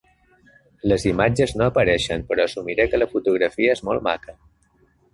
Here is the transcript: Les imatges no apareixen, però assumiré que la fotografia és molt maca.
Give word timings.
Les 0.91 1.05
imatges 1.09 1.53
no 1.59 1.67
apareixen, 1.73 2.25
però 2.33 2.49
assumiré 2.49 2.91
que 2.95 3.03
la 3.05 3.11
fotografia 3.15 3.79
és 3.79 3.89
molt 3.93 4.09
maca. 4.13 4.41